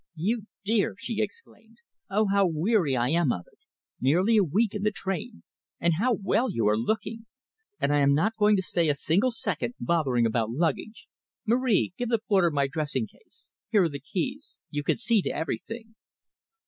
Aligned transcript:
"You 0.15 0.47
dear!" 0.63 0.95
she 0.97 1.21
exclaimed. 1.21 1.77
"Oh, 2.09 2.25
how 2.25 2.47
weary 2.47 2.97
I 2.97 3.09
am 3.09 3.31
of 3.31 3.45
it! 3.53 3.59
Nearly 3.99 4.35
a 4.35 4.43
week 4.43 4.73
in 4.73 4.81
the 4.81 4.89
train! 4.89 5.43
And 5.79 5.93
how 5.99 6.13
well 6.15 6.49
you 6.51 6.67
are 6.69 6.75
looking! 6.75 7.27
And 7.79 7.93
I 7.93 7.99
am 7.99 8.15
not 8.15 8.35
going 8.35 8.55
to 8.55 8.63
stay 8.63 8.89
a 8.89 8.95
single 8.95 9.29
second 9.29 9.75
bothering 9.79 10.25
about 10.25 10.49
luggage. 10.49 11.07
Marie, 11.45 11.93
give 11.99 12.09
the 12.09 12.17
porter 12.17 12.49
my 12.49 12.65
dressing 12.65 13.05
case. 13.05 13.51
Here 13.69 13.83
are 13.83 13.89
the 13.89 13.99
keys. 13.99 14.57
You 14.71 14.81
can 14.81 14.97
see 14.97 15.21
to 15.21 15.29
everything." 15.29 15.93